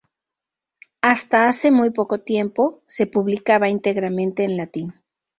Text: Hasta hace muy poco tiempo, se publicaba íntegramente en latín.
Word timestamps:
Hasta 1.03 1.47
hace 1.47 1.69
muy 1.69 1.91
poco 1.91 2.17
tiempo, 2.21 2.81
se 2.87 3.05
publicaba 3.05 3.69
íntegramente 3.69 4.43
en 4.43 4.57
latín. 4.57 4.95